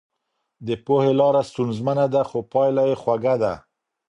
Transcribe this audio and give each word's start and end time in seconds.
د 0.67 0.69
پوهي 0.85 1.11
لاره 1.19 1.41
ستونزمنه 1.49 2.05
ده 2.13 2.21
خو 2.29 2.39
پايله 2.53 2.83
يې 2.89 2.95
خوږه 3.01 3.35
ده. 3.43 3.53